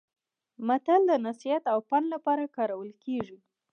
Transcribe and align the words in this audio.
متل 0.67 1.01
د 1.07 1.11
نصيحت 1.27 1.63
او 1.73 1.79
پند 1.89 2.05
لپاره 2.13 2.51
کارول 2.57 2.89
کیږي 3.03 3.37